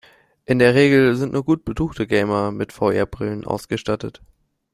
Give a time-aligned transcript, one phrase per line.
[0.45, 4.23] In der Regel sind nur gut betuchte Gamer mit VR-Brillen ausgestattet.